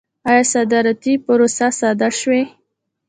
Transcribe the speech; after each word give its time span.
آیا 0.29 0.43
صادراتي 0.53 1.13
پروسه 1.25 1.67
ساده 1.79 2.09
شوې؟ 2.19 2.41